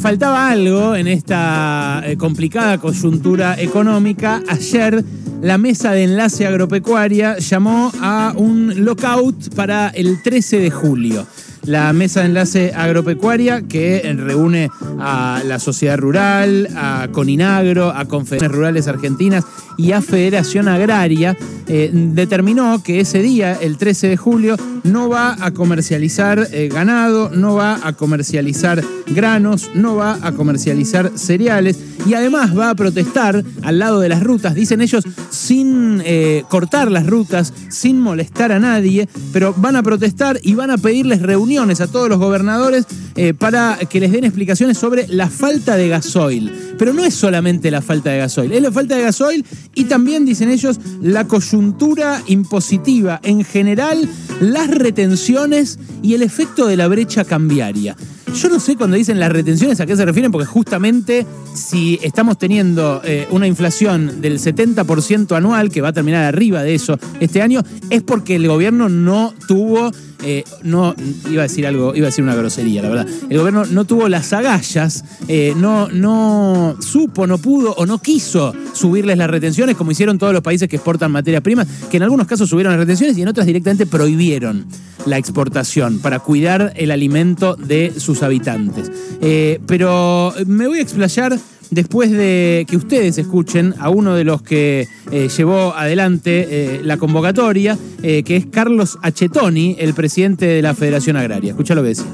Faltaba 0.00 0.48
algo 0.48 0.94
en 0.94 1.06
esta 1.06 2.02
eh, 2.06 2.16
complicada 2.16 2.78
coyuntura 2.78 3.60
económica. 3.60 4.42
Ayer 4.48 5.04
la 5.42 5.58
mesa 5.58 5.92
de 5.92 6.04
enlace 6.04 6.46
agropecuaria 6.46 7.36
llamó 7.36 7.92
a 8.00 8.32
un 8.34 8.84
lockout 8.84 9.54
para 9.54 9.88
el 9.88 10.22
13 10.22 10.58
de 10.60 10.70
julio 10.70 11.26
la 11.70 11.92
mesa 11.92 12.20
de 12.20 12.26
enlace 12.26 12.72
agropecuaria 12.74 13.62
que 13.62 14.02
reúne 14.18 14.70
a 14.98 15.40
la 15.46 15.60
sociedad 15.60 15.96
rural, 15.98 16.68
a 16.76 17.08
Coninagro, 17.12 17.90
a 17.90 18.06
Confederaciones 18.06 18.56
Rurales 18.56 18.88
Argentinas 18.88 19.44
y 19.78 19.92
a 19.92 20.02
Federación 20.02 20.66
Agraria, 20.66 21.36
eh, 21.68 21.90
determinó 21.92 22.82
que 22.82 23.00
ese 23.00 23.22
día, 23.22 23.56
el 23.60 23.76
13 23.76 24.08
de 24.08 24.16
julio, 24.16 24.56
no 24.82 25.08
va 25.08 25.36
a 25.40 25.52
comercializar 25.52 26.48
eh, 26.52 26.68
ganado, 26.72 27.30
no 27.30 27.54
va 27.54 27.78
a 27.86 27.92
comercializar 27.92 28.82
granos, 29.06 29.70
no 29.74 29.94
va 29.94 30.18
a 30.22 30.32
comercializar 30.32 31.12
cereales 31.14 31.78
y 32.06 32.14
además 32.14 32.58
va 32.58 32.70
a 32.70 32.74
protestar 32.74 33.44
al 33.62 33.78
lado 33.78 34.00
de 34.00 34.08
las 34.08 34.22
rutas, 34.22 34.54
dicen 34.54 34.80
ellos, 34.80 35.04
sin 35.30 36.02
eh, 36.04 36.44
cortar 36.48 36.90
las 36.90 37.06
rutas, 37.06 37.52
sin 37.68 38.00
molestar 38.00 38.52
a 38.52 38.58
nadie, 38.58 39.08
pero 39.32 39.54
van 39.56 39.76
a 39.76 39.82
protestar 39.82 40.40
y 40.42 40.54
van 40.54 40.70
a 40.70 40.78
pedirles 40.78 41.22
a 41.60 41.86
todos 41.86 42.08
los 42.08 42.18
gobernadores 42.18 42.86
eh, 43.16 43.34
para 43.34 43.76
que 43.76 44.00
les 44.00 44.12
den 44.12 44.24
explicaciones 44.24 44.78
sobre 44.78 45.06
la 45.08 45.28
falta 45.28 45.76
de 45.76 45.88
gasoil. 45.88 46.50
Pero 46.78 46.94
no 46.94 47.04
es 47.04 47.12
solamente 47.12 47.70
la 47.70 47.82
falta 47.82 48.10
de 48.10 48.18
gasoil, 48.18 48.50
es 48.52 48.62
la 48.62 48.72
falta 48.72 48.96
de 48.96 49.02
gasoil 49.02 49.44
y 49.74 49.84
también, 49.84 50.24
dicen 50.24 50.48
ellos, 50.48 50.80
la 51.02 51.28
coyuntura 51.28 52.22
impositiva 52.26 53.20
en 53.22 53.44
general, 53.44 54.08
las 54.40 54.70
retenciones 54.70 55.78
y 56.02 56.14
el 56.14 56.22
efecto 56.22 56.66
de 56.66 56.78
la 56.78 56.88
brecha 56.88 57.24
cambiaria. 57.24 57.94
Yo 58.34 58.48
no 58.48 58.60
sé 58.60 58.76
cuando 58.76 58.96
dicen 58.96 59.18
las 59.18 59.32
retenciones 59.32 59.80
a 59.80 59.86
qué 59.86 59.96
se 59.96 60.04
refieren, 60.04 60.30
porque 60.30 60.46
justamente 60.46 61.26
si 61.54 61.98
estamos 62.02 62.38
teniendo 62.38 63.00
eh, 63.04 63.26
una 63.30 63.46
inflación 63.46 64.20
del 64.20 64.38
70% 64.38 65.36
anual, 65.36 65.70
que 65.70 65.80
va 65.80 65.88
a 65.88 65.92
terminar 65.92 66.24
arriba 66.24 66.62
de 66.62 66.74
eso 66.74 66.98
este 67.18 67.42
año, 67.42 67.62
es 67.90 68.02
porque 68.02 68.36
el 68.36 68.46
gobierno 68.46 68.88
no 68.88 69.34
tuvo 69.46 69.90
eh, 70.22 70.44
no, 70.62 70.94
iba 71.30 71.42
a 71.42 71.44
decir 71.44 71.66
algo, 71.66 71.94
iba 71.94 72.06
a 72.06 72.10
decir 72.10 72.22
una 72.22 72.34
grosería, 72.34 72.82
la 72.82 72.90
verdad. 72.90 73.06
El 73.28 73.38
gobierno 73.38 73.64
no 73.64 73.84
tuvo 73.84 74.08
las 74.08 74.32
agallas, 74.32 75.04
eh, 75.28 75.54
no, 75.56 75.88
no 75.88 76.76
supo, 76.80 77.26
no 77.26 77.38
pudo 77.38 77.72
o 77.72 77.86
no 77.86 78.00
quiso 78.00 78.54
subirles 78.74 79.16
las 79.16 79.30
retenciones, 79.30 79.76
como 79.76 79.92
hicieron 79.92 80.18
todos 80.18 80.32
los 80.32 80.42
países 80.42 80.68
que 80.68 80.76
exportan 80.76 81.10
materias 81.10 81.42
primas, 81.42 81.66
que 81.90 81.96
en 81.96 82.02
algunos 82.02 82.26
casos 82.26 82.50
subieron 82.50 82.72
las 82.72 82.80
retenciones 82.80 83.16
y 83.16 83.22
en 83.22 83.28
otras 83.28 83.46
directamente 83.46 83.86
prohibieron 83.86 84.66
la 85.06 85.16
exportación 85.16 85.98
para 86.00 86.18
cuidar 86.18 86.74
el 86.76 86.90
alimento 86.90 87.56
de 87.56 87.94
sus 87.96 88.19
habitantes. 88.22 88.90
Eh, 89.20 89.60
pero 89.66 90.32
me 90.46 90.66
voy 90.66 90.78
a 90.78 90.82
explayar 90.82 91.38
después 91.70 92.10
de 92.10 92.66
que 92.68 92.76
ustedes 92.76 93.18
escuchen 93.18 93.74
a 93.78 93.90
uno 93.90 94.14
de 94.14 94.24
los 94.24 94.42
que 94.42 94.88
eh, 95.12 95.28
llevó 95.28 95.74
adelante 95.74 96.46
eh, 96.50 96.80
la 96.82 96.96
convocatoria, 96.96 97.78
que 98.02 98.36
es 98.36 98.46
Carlos 98.46 98.98
Achetoni, 99.02 99.76
el 99.78 99.92
presidente 99.94 100.46
de 100.46 100.62
la 100.62 100.74
Federación 100.74 101.16
Agraria. 101.16 101.50
Escucha 101.50 101.74
lo 101.74 101.82
que 101.82 101.88
decía. 101.88 102.06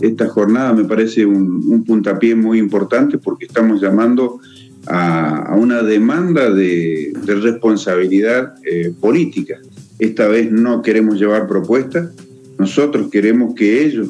Esta 0.00 0.28
jornada 0.28 0.72
me 0.72 0.84
parece 0.84 1.24
un, 1.26 1.84
puntapié 1.84 2.34
muy 2.34 2.58
importante 2.58 3.18
porque 3.18 3.44
estamos 3.44 3.80
llamando 3.80 4.40
a, 4.86 5.54
una 5.56 5.82
demanda 5.82 6.50
de, 6.50 7.12
de 7.24 7.34
responsabilidad 7.36 8.54
política. 9.00 9.58
Esta 9.98 10.26
vez 10.26 10.50
no 10.50 10.82
queremos 10.82 11.20
llevar 11.20 11.46
propuestas, 11.46 12.08
nosotros 12.58 13.10
queremos 13.10 13.54
que 13.54 13.84
ellos 13.84 14.08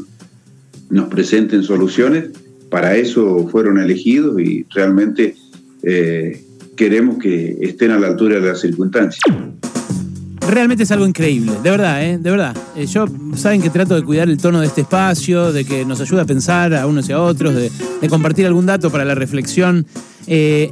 nos 0.91 1.09
presenten 1.09 1.63
soluciones, 1.63 2.31
para 2.71 2.97
eso 2.97 3.47
fueron 3.49 3.79
elegidos 3.79 4.41
y 4.41 4.67
realmente 4.75 5.35
eh, 5.83 6.43
queremos 6.77 7.19
que 7.19 7.59
estén 7.61 7.91
a 7.91 7.99
la 7.99 8.09
altura 8.09 8.41
de 8.41 8.49
las 8.49 8.61
circunstancias. 8.61 9.23
Realmente 10.49 10.83
es 10.83 10.91
algo 10.91 11.07
increíble, 11.07 11.53
de 11.63 11.71
verdad, 11.71 12.05
¿eh? 12.05 12.19
de 12.19 12.31
verdad. 12.31 12.55
Eh, 12.77 12.87
yo 12.87 13.07
saben 13.35 13.63
que 13.63 13.71
trato 13.71 13.95
de 13.95 14.03
cuidar 14.03 14.29
el 14.29 14.37
tono 14.37 14.61
de 14.61 14.67
este 14.67 14.83
espacio, 14.83 15.53
de 15.53 15.65
que 15.65 15.87
nos 15.87 16.01
ayude 16.01 16.21
a 16.21 16.27
pensar 16.27 16.75
a 16.75 16.87
unos 16.87 17.09
y 17.09 17.13
a 17.13 17.21
otros, 17.21 17.55
de, 17.55 17.71
compartir 18.09 18.45
algún 18.47 18.67
dato 18.67 18.91
para 18.91 19.05
la 19.05 19.15
reflexión. 19.15 19.87
Eh, 20.27 20.71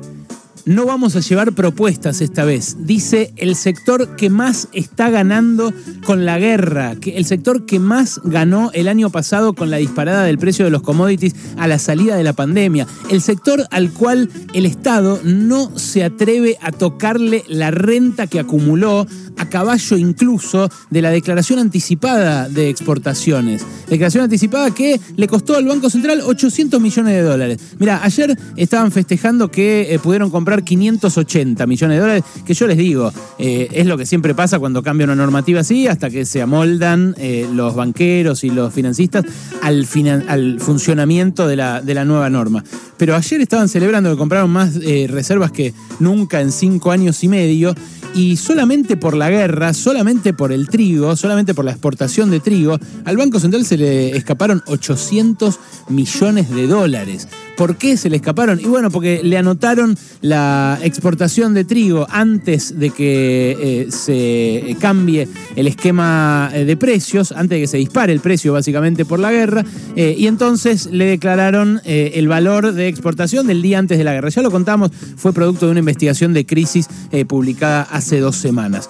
no 0.64 0.86
vamos 0.86 1.16
a 1.16 1.20
llevar 1.20 1.52
propuestas 1.52 2.20
esta 2.20 2.44
vez. 2.44 2.76
Dice 2.80 3.32
el 3.36 3.56
sector 3.56 4.16
que 4.16 4.30
más 4.30 4.68
está 4.72 5.10
ganando 5.10 5.72
con 6.04 6.24
la 6.24 6.38
guerra, 6.38 6.96
que 6.96 7.16
el 7.16 7.24
sector 7.24 7.66
que 7.66 7.78
más 7.78 8.20
ganó 8.24 8.70
el 8.72 8.88
año 8.88 9.10
pasado 9.10 9.54
con 9.54 9.70
la 9.70 9.78
disparada 9.78 10.24
del 10.24 10.38
precio 10.38 10.64
de 10.64 10.70
los 10.70 10.82
commodities 10.82 11.34
a 11.56 11.66
la 11.66 11.78
salida 11.78 12.16
de 12.16 12.24
la 12.24 12.32
pandemia, 12.32 12.86
el 13.10 13.20
sector 13.20 13.66
al 13.70 13.92
cual 13.92 14.28
el 14.52 14.66
Estado 14.66 15.20
no 15.24 15.76
se 15.78 16.04
atreve 16.04 16.56
a 16.60 16.72
tocarle 16.72 17.44
la 17.48 17.70
renta 17.70 18.26
que 18.26 18.40
acumuló 18.40 19.06
a 19.36 19.48
caballo 19.48 19.96
incluso 19.96 20.68
de 20.90 21.02
la 21.02 21.10
declaración 21.10 21.58
anticipada 21.58 22.48
de 22.48 22.68
exportaciones. 22.68 23.64
Declaración 23.88 24.24
anticipada 24.24 24.72
que 24.72 25.00
le 25.16 25.26
costó 25.26 25.56
al 25.56 25.66
Banco 25.66 25.90
Central 25.90 26.22
800 26.24 26.80
millones 26.80 27.14
de 27.14 27.22
dólares. 27.22 27.58
Mira, 27.78 28.00
ayer 28.02 28.36
estaban 28.56 28.90
festejando 28.92 29.50
que 29.50 29.94
eh, 29.94 29.98
pudieron 29.98 30.30
comprar 30.30 30.62
580 30.64 31.66
millones 31.66 31.96
de 31.96 32.00
dólares, 32.00 32.24
que 32.44 32.54
yo 32.54 32.66
les 32.66 32.76
digo, 32.76 33.12
eh, 33.38 33.68
es 33.72 33.86
lo 33.86 33.96
que 33.96 34.06
siempre 34.06 34.34
pasa 34.34 34.58
cuando 34.58 34.82
cambia 34.82 35.04
una 35.04 35.14
normativa 35.14 35.60
así, 35.60 35.86
hasta 35.86 36.10
que 36.10 36.24
se 36.24 36.42
amoldan 36.42 37.14
eh, 37.18 37.48
los 37.52 37.74
banqueros 37.74 38.44
y 38.44 38.50
los 38.50 38.72
financistas 38.72 39.24
al, 39.62 39.86
al 40.28 40.60
funcionamiento 40.60 41.46
de 41.46 41.56
la, 41.56 41.80
de 41.80 41.94
la, 41.94 42.04
nueva 42.04 42.28
norma. 42.30 42.64
Pero 42.96 43.14
ayer 43.14 43.40
estaban 43.40 43.68
celebrando 43.68 44.10
que 44.10 44.16
compraron 44.16 44.50
más 44.50 44.74
reservas 45.08 45.52
que 45.52 45.72
nunca 46.00 46.40
en 46.40 46.50
cinco 46.50 46.90
años 46.90 47.22
y 47.22 47.28
medio 47.28 47.74
y 48.14 48.36
solamente 48.36 48.96
por 48.96 49.16
la 49.16 49.30
guerra, 49.30 49.72
solamente 49.74 50.32
por 50.32 50.52
el 50.52 50.68
trigo, 50.68 51.16
solamente 51.16 51.54
por 51.54 51.64
la 51.64 51.72
exportación 51.72 52.30
de 52.30 52.40
trigo, 52.40 52.78
al 53.04 53.16
Banco 53.16 53.40
Central 53.40 53.64
se 53.64 53.78
le 53.78 54.16
escaparon 54.16 54.62
800 54.66 55.58
millones 55.88 56.50
de 56.50 56.66
dólares. 56.66 57.28
¿Por 57.56 57.76
qué 57.76 57.96
se 57.96 58.08
le 58.08 58.16
escaparon? 58.16 58.58
Y 58.60 58.64
bueno, 58.64 58.90
porque 58.90 59.20
le 59.22 59.36
anotaron 59.36 59.96
la 60.22 60.78
exportación 60.82 61.52
de 61.52 61.64
trigo 61.64 62.06
antes 62.08 62.78
de 62.78 62.90
que 62.90 63.56
eh, 63.60 63.86
se 63.90 64.76
cambie 64.80 65.28
el 65.54 65.66
esquema 65.66 66.50
eh, 66.54 66.64
de 66.64 66.76
precios, 66.76 67.32
antes 67.32 67.56
de 67.56 67.60
que 67.60 67.66
se 67.66 67.76
dispare 67.76 68.12
el 68.12 68.20
precio 68.20 68.52
básicamente 68.52 69.04
por 69.04 69.18
la 69.18 69.30
guerra, 69.30 69.64
eh, 69.96 70.14
y 70.16 70.26
entonces 70.28 70.86
le 70.86 71.04
declararon 71.04 71.80
el 71.84 72.28
valor 72.28 72.72
de 72.72 72.88
exportación 72.88 73.46
del 73.46 73.60
día 73.60 73.78
antes 73.78 73.98
de 73.98 74.04
la 74.04 74.12
guerra. 74.12 74.28
Ya 74.30 74.42
lo 74.42 74.50
contamos, 74.50 74.90
fue 75.16 75.32
producto 75.32 75.66
de 75.66 75.72
una 75.72 75.80
investigación 75.80 76.32
de 76.32 76.46
crisis 76.46 76.88
publicada 77.26 77.82
hace 77.82 78.20
dos 78.20 78.36
semanas. 78.36 78.88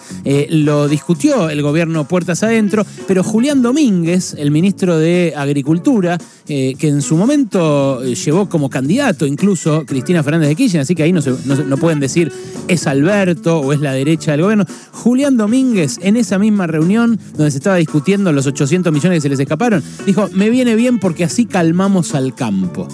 lo 0.51 0.89
discutió 0.89 1.51
el 1.51 1.63
gobierno 1.63 2.07
puertas 2.07 2.43
adentro, 2.43 2.87
pero 3.09 3.23
Julián 3.25 3.63
Domínguez, 3.63 4.35
el 4.39 4.51
ministro 4.51 4.99
de 4.99 5.35
Agricultura, 5.37 6.19
que 6.47 6.77
en 6.81 7.03
su 7.03 7.17
momento 7.17 8.03
llevó 8.03 8.49
como 8.53 8.69
candidato, 8.69 9.27
incluso 9.27 9.87
Cristina 9.87 10.23
Fernández 10.23 10.51
de 10.51 10.57
Kirchner, 10.57 10.83
así 10.83 10.95
que 10.95 11.03
ahí 11.03 11.13
no, 11.13 11.23
no, 11.47 11.77
pueden 11.79 12.01
decir 12.01 12.31
es 12.69 12.87
Alberto 12.87 13.61
o 13.61 13.73
es 13.73 13.81
la 13.81 13.95
derecha 13.95 14.33
del 14.33 14.43
gobierno. 14.43 14.67
Julián 14.93 15.39
Domínguez, 15.39 15.99
en 16.03 16.17
esa 16.17 16.39
misma 16.39 16.67
reunión 16.67 17.19
donde 17.35 17.51
se 17.51 17.57
estaba 17.57 17.77
discutiendo 17.77 18.31
los 18.31 18.47
800 18.47 18.93
millones 18.93 19.17
que 19.17 19.21
se 19.23 19.29
les 19.31 19.41
escaparon, 19.41 19.83
dijo, 20.05 20.29
me 20.35 20.51
viene 20.51 20.77
bien 20.77 20.99
porque 20.99 21.25
así 21.25 21.47
calmamos 21.47 22.15
al 22.15 22.35
campo. 22.35 22.89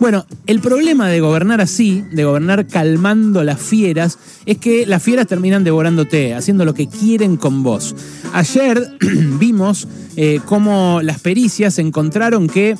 Bueno, 0.00 0.26
el 0.48 0.58
problema 0.58 1.08
de 1.08 1.20
gobernar 1.20 1.60
así, 1.60 2.04
de 2.10 2.24
gobernar 2.24 2.66
calmando 2.66 3.44
las 3.44 3.60
fieras, 3.60 4.18
es 4.46 4.58
que 4.58 4.84
las 4.84 5.00
fieras 5.00 5.28
terminan 5.28 5.62
devorándote, 5.62 6.34
haciendo 6.34 6.64
lo 6.64 6.74
que 6.74 6.88
quieren 6.88 7.36
con 7.36 7.62
vos. 7.62 7.94
Ayer 8.32 8.98
vimos 9.38 9.86
eh, 10.16 10.40
cómo 10.44 11.00
las 11.02 11.20
pericias 11.20 11.78
encontraron 11.78 12.48
que 12.48 12.76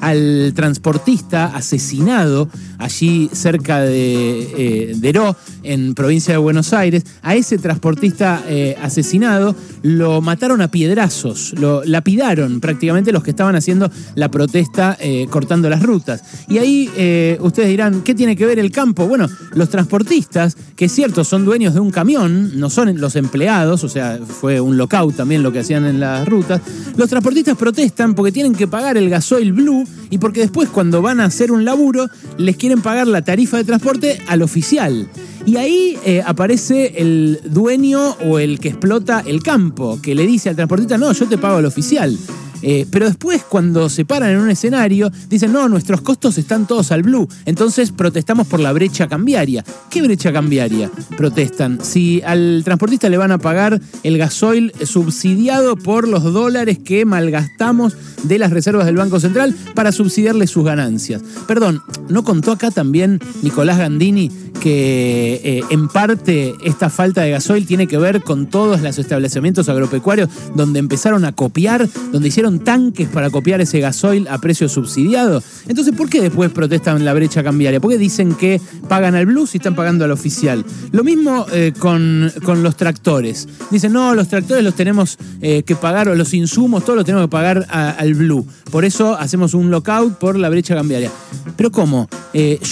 al 0.00 0.52
transportista 0.54 1.46
asesinado 1.46 2.48
allí 2.78 3.30
cerca 3.32 3.80
de 3.80 4.90
eh, 4.90 4.92
Deró, 4.96 5.36
en 5.66 5.94
provincia 5.94 6.32
de 6.32 6.38
Buenos 6.38 6.72
Aires. 6.72 7.04
A 7.22 7.34
ese 7.34 7.58
transportista 7.58 8.42
eh, 8.48 8.76
asesinado 8.80 9.54
lo 9.82 10.20
mataron 10.20 10.60
a 10.62 10.70
piedrazos, 10.70 11.54
lo 11.58 11.84
lapidaron 11.84 12.60
prácticamente 12.60 13.12
los 13.12 13.22
que 13.22 13.30
estaban 13.30 13.56
haciendo 13.56 13.90
la 14.14 14.30
protesta 14.30 14.96
eh, 15.00 15.26
cortando 15.30 15.68
las 15.68 15.82
rutas. 15.82 16.22
Y 16.48 16.58
ahí 16.58 17.36
ustedes 17.40 17.68
dirán, 17.68 18.02
¿qué 18.02 18.14
tiene 18.14 18.36
que 18.36 18.46
ver 18.46 18.58
el 18.58 18.70
campo? 18.70 19.06
Bueno, 19.06 19.28
los 19.52 19.68
transportistas, 19.68 20.56
que 20.76 20.86
es 20.86 20.92
cierto, 20.92 21.24
son 21.24 21.44
dueños 21.44 21.74
de 21.74 21.80
un 21.80 21.90
camión, 21.90 22.58
no 22.58 22.70
son 22.70 22.98
los 23.00 23.16
empleados, 23.16 23.84
o 23.84 23.88
sea, 23.88 24.18
fue 24.26 24.60
un 24.60 24.76
lockout 24.76 25.16
también 25.16 25.42
lo 25.42 25.52
que 25.52 25.60
hacían 25.60 25.84
en 25.84 26.00
las 26.00 26.26
rutas, 26.26 26.60
los 26.96 27.08
transportistas 27.08 27.56
protestan 27.56 28.14
porque 28.14 28.32
tienen 28.32 28.54
que 28.54 28.66
pagar 28.66 28.96
el 28.96 29.10
gasoil 29.10 29.52
blue 29.52 29.84
y 30.10 30.18
porque 30.18 30.40
después 30.40 30.68
cuando 30.68 31.02
van 31.02 31.20
a 31.20 31.24
hacer 31.24 31.52
un 31.52 31.64
laburo 31.64 32.08
les 32.38 32.56
quieren 32.56 32.80
pagar 32.82 33.06
la 33.06 33.22
tarifa 33.22 33.56
de 33.56 33.64
transporte 33.64 34.20
al 34.28 34.42
oficial. 34.42 35.08
Y 35.46 35.56
ahí 35.56 35.96
eh, 36.04 36.22
aparece 36.26 36.94
el 36.96 37.40
dueño 37.44 38.16
o 38.28 38.40
el 38.40 38.58
que 38.58 38.68
explota 38.68 39.22
el 39.24 39.44
campo, 39.44 40.00
que 40.02 40.16
le 40.16 40.26
dice 40.26 40.48
al 40.48 40.56
transportista, 40.56 40.98
no, 40.98 41.12
yo 41.12 41.28
te 41.28 41.38
pago 41.38 41.58
al 41.58 41.66
oficial. 41.66 42.18
Eh, 42.62 42.86
pero 42.90 43.06
después, 43.06 43.42
cuando 43.42 43.88
se 43.88 44.04
paran 44.04 44.30
en 44.30 44.38
un 44.38 44.50
escenario, 44.50 45.10
dicen, 45.28 45.52
no, 45.52 45.68
nuestros 45.68 46.00
costos 46.00 46.38
están 46.38 46.66
todos 46.66 46.92
al 46.92 47.02
blue. 47.02 47.28
Entonces 47.44 47.92
protestamos 47.92 48.46
por 48.46 48.60
la 48.60 48.72
brecha 48.72 49.08
cambiaria. 49.08 49.64
¿Qué 49.90 50.02
brecha 50.02 50.32
cambiaria? 50.32 50.90
Protestan. 51.16 51.78
Si 51.82 52.22
al 52.22 52.62
transportista 52.64 53.08
le 53.08 53.16
van 53.16 53.32
a 53.32 53.38
pagar 53.38 53.80
el 54.02 54.18
gasoil 54.18 54.72
subsidiado 54.84 55.76
por 55.76 56.08
los 56.08 56.22
dólares 56.24 56.78
que 56.78 57.04
malgastamos 57.04 57.96
de 58.22 58.38
las 58.38 58.50
reservas 58.50 58.86
del 58.86 58.96
Banco 58.96 59.20
Central 59.20 59.54
para 59.74 59.92
subsidiarle 59.92 60.46
sus 60.46 60.64
ganancias. 60.64 61.22
Perdón, 61.46 61.82
¿no 62.08 62.24
contó 62.24 62.52
acá 62.52 62.70
también 62.70 63.20
Nicolás 63.42 63.78
Gandini 63.78 64.30
que 64.56 65.40
eh, 65.44 65.62
en 65.70 65.88
parte 65.88 66.54
esta 66.64 66.90
falta 66.90 67.22
de 67.22 67.30
gasoil 67.30 67.66
tiene 67.66 67.86
que 67.86 67.98
ver 67.98 68.22
con 68.22 68.46
todos 68.46 68.80
los 68.80 68.98
establecimientos 68.98 69.68
agropecuarios 69.68 70.28
donde 70.54 70.78
empezaron 70.78 71.24
a 71.24 71.32
copiar, 71.32 71.88
donde 72.12 72.28
hicieron 72.28 72.45
tanques 72.60 73.08
para 73.08 73.30
copiar 73.30 73.60
ese 73.60 73.80
gasoil 73.80 74.28
a 74.28 74.38
precio 74.38 74.68
subsidiado. 74.68 75.42
Entonces, 75.68 75.94
¿por 75.94 76.08
qué 76.08 76.20
después 76.20 76.50
protestan 76.50 77.04
la 77.04 77.12
brecha 77.14 77.42
cambiaria? 77.42 77.80
¿Por 77.80 77.90
qué 77.90 77.98
dicen 77.98 78.34
que 78.34 78.60
pagan 78.88 79.14
al 79.14 79.26
blue 79.26 79.48
y 79.52 79.56
están 79.56 79.74
pagando 79.74 80.04
al 80.04 80.12
oficial? 80.12 80.64
Lo 80.92 81.04
mismo 81.04 81.46
eh, 81.52 81.72
con, 81.78 82.32
los 82.62 82.76
tractores. 82.76 83.48
Dicen, 83.70 83.92
no, 83.92 84.14
los 84.14 84.28
tractores 84.28 84.64
los 84.64 84.74
tenemos 84.74 85.18
eh, 85.40 85.62
que 85.64 85.76
pagar, 85.76 86.08
o 86.08 86.14
los 86.14 86.32
insumos, 86.34 86.84
todos 86.84 86.96
los 86.96 87.04
tenemos 87.04 87.26
que 87.26 87.30
pagar 87.30 87.66
al 87.68 88.14
blue. 88.14 88.46
Por 88.70 88.84
eso 88.84 89.16
hacemos 89.16 89.54
un 89.54 89.70
lockout 89.70 90.18
por 90.18 90.38
la 90.38 90.48
brecha 90.48 90.74
cambiaria. 90.74 91.10
Pero 91.56 91.70
¿cómo? 91.70 92.08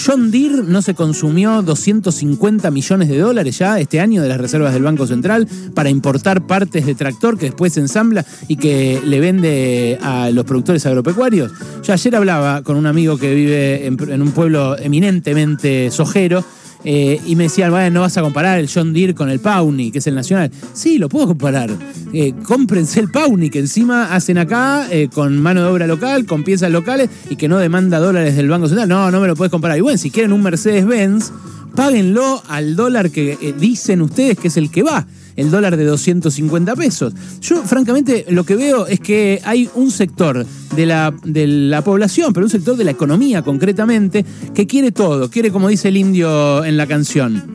John 0.05 0.29
Deere 0.29 0.61
no 0.63 0.81
se 0.83 0.93
consumió 0.93 1.63
250 1.63 2.69
millones 2.69 3.09
de 3.09 3.17
dólares 3.17 3.57
ya 3.57 3.79
este 3.79 3.99
año 3.99 4.21
de 4.21 4.29
las 4.29 4.39
reservas 4.39 4.73
del 4.73 4.83
Banco 4.83 5.07
Central 5.07 5.47
para 5.73 5.89
importar 5.89 6.45
partes 6.45 6.85
de 6.85 6.95
tractor 6.95 7.37
que 7.37 7.47
después 7.47 7.73
se 7.73 7.79
ensambla 7.79 8.25
y 8.47 8.57
que 8.57 9.01
le 9.03 9.19
vende 9.19 9.64
a 10.01 10.29
los 10.31 10.45
productores 10.45 10.85
agropecuarios. 10.85 11.51
Yo 11.83 11.93
ayer 11.93 12.15
hablaba 12.15 12.61
con 12.63 12.77
un 12.77 12.85
amigo 12.85 13.17
que 13.17 13.33
vive 13.33 13.85
en, 13.85 14.21
un 14.21 14.31
pueblo 14.31 14.77
eminentemente 14.77 15.91
sojero. 15.91 16.43
Eh, 16.87 17.19
y 17.25 17.35
me 17.35 17.45
decían, 17.45 17.71
bueno, 17.71 17.89
no 17.89 18.01
vas 18.01 18.15
a 18.15 18.21
comparar 18.21 18.59
el 18.59 18.69
John 18.71 18.93
Deere 18.93 19.15
con 19.15 19.27
el 19.31 19.39
Pawnee, 19.39 19.91
que 19.91 19.97
es 19.97 20.05
el 20.05 20.13
nacional. 20.13 20.51
Sí, 20.73 20.99
lo 20.99 21.09
puedo 21.09 21.25
comparar. 21.25 21.71
Eh, 22.13 22.33
cómprense 22.43 22.99
el 22.99 23.09
Pawnee, 23.09 23.49
que 23.49 23.57
encima 23.57 24.13
hacen 24.13 24.37
acá 24.37 24.87
eh, 24.91 25.09
con 25.11 25.41
mano 25.41 25.61
de 25.63 25.67
obra 25.67 25.87
local, 25.87 26.27
con 26.27 26.43
piezas 26.43 26.71
locales 26.71 27.09
y 27.27 27.37
que 27.37 27.47
no 27.47 27.57
demanda 27.57 27.97
dólares 27.97 28.35
del 28.35 28.49
Banco 28.49 28.67
Central. 28.67 28.87
No, 28.87 29.09
no 29.09 29.19
me 29.19 29.27
lo 29.27 29.35
puedes 29.35 29.49
comparar. 29.49 29.79
Y 29.79 29.81
bueno, 29.81 29.97
si 29.97 30.11
quieren 30.11 30.31
un 30.31 30.43
Mercedes-Benz, 30.43 31.31
páguenlo 31.75 32.41
al 32.47 32.75
dólar 32.75 33.11
que 33.11 33.37
eh, 33.41 33.53
dicen 33.59 34.01
ustedes 34.01 34.37
que 34.37 34.47
es 34.47 34.57
el 34.57 34.71
que 34.71 34.83
va, 34.83 35.05
el 35.35 35.51
dólar 35.51 35.77
de 35.77 35.85
250 35.85 36.75
pesos. 36.75 37.13
Yo, 37.41 37.63
francamente, 37.63 38.25
lo 38.29 38.43
que 38.43 38.55
veo 38.55 38.87
es 38.87 38.99
que 38.99 39.41
hay 39.43 39.69
un 39.75 39.91
sector 39.91 40.45
de 40.75 40.85
la, 40.85 41.13
de 41.23 41.47
la 41.47 41.83
población, 41.83 42.33
pero 42.33 42.45
un 42.45 42.49
sector 42.49 42.75
de 42.77 42.83
la 42.83 42.91
economía 42.91 43.41
concretamente, 43.41 44.25
que 44.53 44.67
quiere 44.67 44.91
todo, 44.91 45.29
quiere, 45.29 45.51
como 45.51 45.69
dice 45.69 45.89
el 45.89 45.97
indio 45.97 46.63
en 46.65 46.77
la 46.77 46.87
canción 46.87 47.54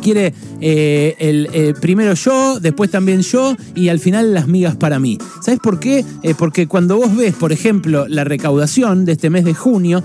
quiere 0.00 0.34
eh, 0.60 1.16
el, 1.18 1.48
eh, 1.52 1.74
primero 1.80 2.14
yo, 2.14 2.60
después 2.60 2.90
también 2.90 3.22
yo 3.22 3.56
y 3.74 3.88
al 3.88 3.98
final 3.98 4.34
las 4.34 4.48
migas 4.48 4.76
para 4.76 4.98
mí. 4.98 5.18
¿Sabes 5.42 5.60
por 5.60 5.80
qué? 5.80 6.04
Eh, 6.22 6.34
porque 6.36 6.66
cuando 6.66 6.96
vos 6.96 7.16
ves, 7.16 7.34
por 7.34 7.52
ejemplo, 7.52 8.06
la 8.08 8.24
recaudación 8.24 9.04
de 9.04 9.12
este 9.12 9.30
mes 9.30 9.44
de 9.44 9.54
junio, 9.54 10.02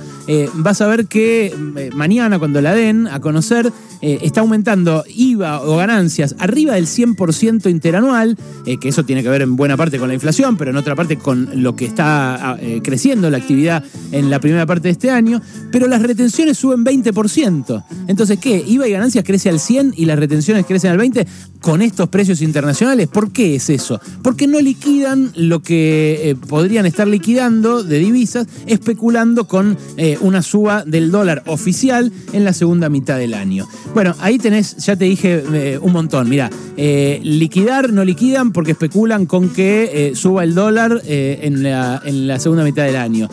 vas 0.56 0.82
a 0.82 0.88
ver 0.88 1.06
que 1.06 1.54
mañana 1.94 2.40
cuando 2.40 2.62
la 2.62 2.74
den 2.74 3.08
a 3.08 3.20
conocer, 3.20 3.72
está 4.02 4.42
aumentando 4.42 5.04
IVA 5.08 5.62
o 5.62 5.78
ganancias 5.78 6.36
arriba 6.38 6.76
del 6.76 6.86
100% 6.86 7.70
interanual, 7.70 8.38
que 8.80 8.90
eso 8.90 9.04
tiene 9.04 9.24
que 9.24 9.30
ver 9.30 9.42
en 9.42 9.56
buena 9.56 9.78
parte 9.78 9.98
con 9.98 10.08
la 10.08 10.14
inflación, 10.14 10.58
pero 10.58 10.72
en 10.72 10.78
otra 10.78 10.96
parte 10.96 11.18
con 11.18 11.64
lo 11.64 11.76
que 11.76 11.86
está 11.86 12.52
ah, 12.52 12.58
creciendo 12.84 13.30
la 13.30 13.38
actividad 13.38 13.84
en 14.12 14.30
la 14.30 14.40
primera 14.40 14.66
parte 14.66 14.90
de 14.90 14.92
este 14.92 15.10
año, 15.10 15.42
pero 15.72 15.88
las 15.88 16.02
retenciones 16.02 16.58
suben 16.58 16.84
20%. 16.86 17.84
Entonces, 18.08 18.40
¿qué? 18.40 18.64
IVA 18.66 18.88
y 18.88 18.92
ganancias 18.92 19.24
crece 19.24 19.50
al 19.50 19.60
100 19.60 19.85
y 19.96 20.06
las 20.06 20.18
retenciones 20.18 20.66
crecen 20.66 20.92
al 20.92 20.98
20 20.98 21.26
con 21.66 21.82
estos 21.82 22.10
precios 22.10 22.42
internacionales. 22.42 23.08
¿Por 23.08 23.32
qué 23.32 23.56
es 23.56 23.70
eso? 23.70 24.00
Porque 24.22 24.48
no 24.48 24.60
liquidan 24.62 25.32
lo 25.36 25.62
que 25.62 26.30
eh, 26.30 26.36
podrían 26.36 26.86
estar 26.86 27.08
liquidando 27.08 27.84
de 27.84 27.98
divisas, 27.98 28.48
especulando 28.68 29.48
con 29.48 29.76
eh, 29.98 30.18
una 30.22 30.44
suba 30.44 30.84
del 30.86 31.10
dólar 31.10 31.44
oficial 31.48 32.12
en 32.34 32.44
la 32.44 32.54
segunda 32.54 32.88
mitad 32.90 33.18
del 33.18 33.34
año. 33.34 33.68
Bueno, 33.96 34.16
ahí 34.20 34.38
tenés, 34.38 34.78
ya 34.78 34.96
te 34.96 35.06
dije 35.06 35.44
eh, 35.54 35.80
un 35.82 35.92
montón. 35.92 36.30
Mira, 36.30 36.52
liquidar 36.78 37.92
no 37.92 38.06
liquidan 38.06 38.52
porque 38.52 38.72
especulan 38.72 39.26
con 39.26 39.50
que 39.50 40.12
suba 40.14 40.44
el 40.44 40.54
dólar 40.54 41.02
en 41.06 41.64
la, 41.64 42.02
en, 42.06 42.28
la, 42.28 42.40
segunda 42.40 42.64
mitad 42.64 42.84
del 42.84 42.98
año. 42.98 43.30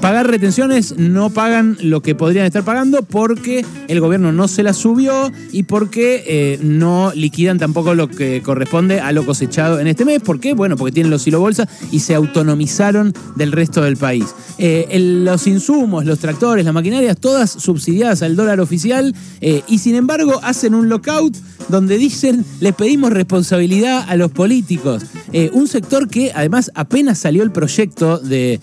pagar 0.00 0.28
retenciones 0.28 0.96
no 0.98 1.30
pagan 1.30 1.76
lo 1.80 2.02
que 2.02 2.14
podrían 2.14 2.46
estar 2.46 2.62
pagando 2.62 3.02
porque 3.02 3.64
el 3.88 4.00
gobierno 4.00 4.32
no 4.32 4.48
se 4.48 4.62
la 4.62 4.74
subió 4.74 5.19
y 5.52 5.64
porque 5.64 6.24
eh, 6.26 6.58
no 6.62 7.12
liquidan 7.14 7.58
tampoco 7.58 7.94
lo 7.94 8.08
que 8.08 8.42
corresponde 8.42 9.00
a 9.00 9.12
lo 9.12 9.24
cosechado 9.24 9.80
en 9.80 9.86
este 9.86 10.04
mes. 10.04 10.20
¿Por 10.22 10.40
qué? 10.40 10.54
Bueno, 10.54 10.76
porque 10.76 10.92
tienen 10.92 11.10
los 11.10 11.26
hilo 11.26 11.40
bolsa 11.40 11.68
y 11.90 12.00
se 12.00 12.14
autonomizaron 12.14 13.12
del 13.36 13.52
resto 13.52 13.82
del 13.82 13.96
país. 13.96 14.26
Eh, 14.58 14.86
los 15.24 15.46
insumos, 15.46 16.04
los 16.04 16.18
tractores, 16.18 16.64
las 16.64 16.74
maquinarias, 16.74 17.16
todas 17.18 17.50
subsidiadas 17.50 18.22
al 18.22 18.36
dólar 18.36 18.60
oficial 18.60 19.14
eh, 19.40 19.62
y 19.66 19.78
sin 19.78 19.94
embargo 19.94 20.40
hacen 20.42 20.74
un 20.74 20.88
lockout 20.88 21.36
donde 21.68 21.98
dicen 21.98 22.44
les 22.60 22.74
pedimos 22.74 23.12
responsabilidad 23.12 24.04
a 24.08 24.16
los 24.16 24.30
políticos. 24.30 25.02
Un 25.52 25.68
sector 25.68 26.08
que 26.08 26.32
además 26.34 26.70
apenas 26.74 27.18
salió 27.18 27.42
el 27.42 27.52
proyecto 27.52 28.18
de 28.18 28.60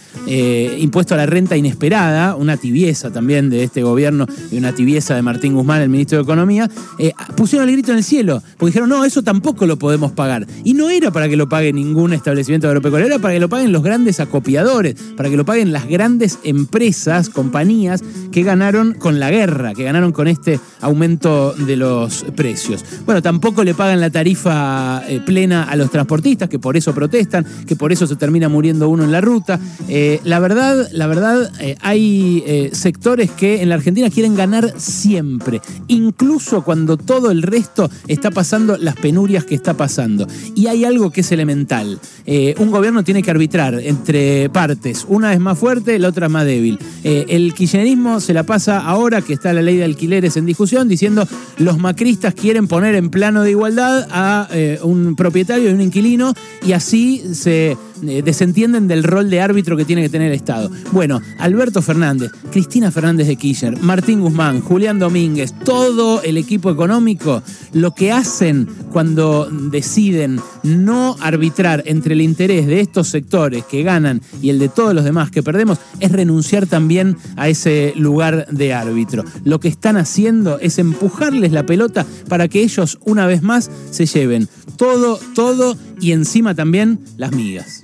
impuesto 0.79 1.13
a 1.13 1.17
la 1.17 1.25
renta 1.25 1.57
inesperada, 1.57 2.35
una 2.35 2.57
tibieza 2.57 3.11
también 3.11 3.49
de 3.49 3.63
este 3.63 3.83
gobierno 3.83 4.25
y 4.51 4.57
una 4.57 4.73
tibieza 4.73 5.15
de 5.15 5.21
Martín 5.21 5.53
Guzmán, 5.53 5.81
el 5.81 5.89
ministro 5.89 6.17
de 6.17 6.23
Economía 6.23 6.69
eh, 6.99 7.13
pusieron 7.35 7.67
el 7.67 7.75
grito 7.75 7.91
en 7.91 7.97
el 7.97 8.03
cielo, 8.03 8.41
porque 8.57 8.71
dijeron, 8.71 8.89
no, 8.89 9.05
eso 9.05 9.23
tampoco 9.23 9.65
lo 9.65 9.77
podemos 9.77 10.11
pagar. 10.11 10.47
Y 10.63 10.73
no 10.73 10.89
era 10.89 11.11
para 11.11 11.29
que 11.29 11.35
lo 11.35 11.49
pague 11.49 11.73
ningún 11.73 12.13
establecimiento 12.13 12.67
agropecuario, 12.67 13.07
era 13.07 13.19
para 13.19 13.33
que 13.33 13.39
lo 13.39 13.49
paguen 13.49 13.71
los 13.71 13.83
grandes 13.83 14.19
acopiadores, 14.19 14.95
para 15.15 15.29
que 15.29 15.37
lo 15.37 15.45
paguen 15.45 15.71
las 15.71 15.87
grandes 15.87 16.39
empresas, 16.43 17.29
compañías 17.29 18.03
que 18.31 18.43
ganaron 18.43 18.93
con 18.93 19.19
la 19.19 19.31
guerra, 19.31 19.73
que 19.73 19.83
ganaron 19.83 20.11
con 20.11 20.27
este 20.27 20.59
aumento 20.81 21.53
de 21.53 21.75
los 21.75 22.25
precios. 22.35 22.83
Bueno, 23.05 23.21
tampoco 23.21 23.63
le 23.63 23.73
pagan 23.73 23.99
la 23.99 24.09
tarifa 24.09 25.03
eh, 25.07 25.21
plena 25.25 25.63
a 25.63 25.75
los 25.75 25.91
transportistas, 25.91 26.49
que 26.49 26.56
por 26.59 26.77
eso 26.77 26.94
protestan, 26.94 27.45
que 27.65 27.75
por 27.75 27.92
eso 27.92 28.07
se 28.07 28.15
termina 28.15 28.50
muriendo 28.50 28.89
uno 28.89 29.04
en 29.04 29.12
la 29.12 29.21
ruta. 29.21 29.59
Eh, 29.88 30.19
la 30.24 30.39
verdad, 30.39 30.88
la 30.92 31.07
verdad, 31.07 31.51
hay 31.81 32.69
sectores 32.71 33.31
que 33.31 33.62
en 33.62 33.69
la 33.69 33.75
Argentina 33.75 34.09
quieren 34.09 34.36
ganar 34.36 34.73
siempre, 34.78 35.61
incluso 35.87 36.64
cuando 36.64 36.97
todo 36.97 37.31
el 37.31 37.42
resto 37.42 37.90
está 38.07 38.31
pasando 38.31 38.78
las 38.78 38.95
penurias 38.95 39.45
que 39.45 39.56
está 39.56 39.76
pasando. 39.76 40.28
Y 40.56 40.68
hay 40.68 40.85
algo 40.85 41.11
que 41.11 41.21
es 41.21 41.31
elemental. 41.31 41.99
Eh, 42.26 42.56
un 42.57 42.71
gobierno 42.71 43.04
tiene 43.04 43.23
que 43.23 43.31
arbitrar 43.31 43.76
entre 43.76 44.49
partes. 44.49 45.06
Una 45.07 45.33
es 45.33 45.40
más 45.40 45.57
fuerte, 45.57 45.99
la 45.99 46.09
otra 46.09 46.28
es 46.28 46.31
más 46.31 46.45
débil. 46.45 46.80
Eh, 47.04 47.26
el 47.30 47.54
kirchnerismo 47.54 48.19
se 48.19 48.33
la 48.33 48.44
pasa 48.44 48.80
ahora 48.80 49.21
que 49.21 49.33
está 49.33 49.54
la 49.54 49.61
ley 49.61 49.78
de 49.78 49.83
alquileres 49.83 50.37
en 50.37 50.45
discusión 50.45 50.87
diciendo 50.87 51.28
los 51.57 51.78
macristas 51.78 52.33
quieren 52.33 52.68
poner 52.68 52.95
en 52.95 53.09
plano 53.09 53.44
de 53.44 53.52
igualdad 53.52 54.07
a 54.11 54.47
eh, 54.52 54.80
un 54.83 55.16
propietario 55.16 55.69
y 55.69 55.73
un 55.73 55.81
inquilino 55.81 56.33
y 56.66 56.73
así 56.73 57.33
se 57.33 57.77
desentienden 58.01 58.87
del 58.87 59.04
rol 59.04 59.30
de 59.30 59.42
árbitro 59.42 59.77
que 59.77 59.85
tiene 59.85 60.01
que 60.04 60.09
tener 60.09 60.30
el 60.30 60.35
Estado. 60.35 60.69
Bueno, 60.92 61.21
Alberto 61.39 61.81
Fernández, 61.81 62.31
Cristina 62.51 62.92
Fernández 62.92 63.27
de 63.27 63.35
Kirchner, 63.35 63.81
Martín 63.81 64.21
Guzmán, 64.21 64.61
Julián 64.61 64.99
Domínguez, 64.99 65.54
todo 65.63 66.21
el 66.21 66.37
equipo 66.37 66.71
económico, 66.71 67.42
lo 67.73 67.94
que 67.94 68.11
hacen 68.11 68.68
cuando 68.92 69.49
deciden 69.49 70.39
no 70.63 71.16
arbitrar 71.21 71.83
entre 71.85 72.13
el 72.13 72.21
interés 72.21 72.68
de 72.68 72.80
estos 72.80 73.09
sectores 73.09 73.63
que 73.66 73.83
ganan 73.83 74.21
y 74.42 74.49
el 74.49 74.59
de 74.59 74.69
todos 74.69 74.94
los 74.94 75.04
demás 75.04 75.31
que 75.31 75.44
perdemos, 75.44 75.80
es 75.99 76.11
renunciar 76.11 76.68
también 76.68 77.18
a 77.35 77.49
ese 77.49 77.94
lugar 77.95 78.47
de 78.51 78.73
árbitro. 78.73 79.23
Lo 79.44 79.59
que 79.59 79.68
están 79.68 79.97
haciendo 79.97 80.59
es 80.59 80.80
empujarles 80.80 81.51
la 81.51 81.66
pelota 81.66 82.06
para 82.27 82.47
que 82.47 82.61
ellos 82.61 82.99
una 83.06 83.25
vez 83.25 83.42
más 83.42 83.69
se 83.92 84.06
lleven 84.06 84.47
todo, 84.77 85.19
todo 85.33 85.75
y 85.99 86.11
encima 86.11 86.56
también 86.56 86.99
las 87.18 87.31
migas. 87.31 87.83